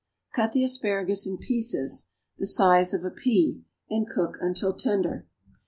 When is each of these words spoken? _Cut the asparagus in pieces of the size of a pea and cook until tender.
_Cut 0.33 0.51
the 0.53 0.63
asparagus 0.63 1.27
in 1.27 1.37
pieces 1.37 2.05
of 2.33 2.39
the 2.39 2.47
size 2.47 2.91
of 2.91 3.05
a 3.05 3.11
pea 3.11 3.61
and 3.87 4.09
cook 4.09 4.35
until 4.41 4.73
tender. 4.73 5.27